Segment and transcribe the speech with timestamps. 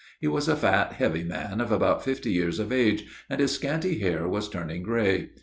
[0.19, 3.99] He was a fat, heavy man of about fifty years of age, and his scanty
[3.99, 5.29] hair was turning grey.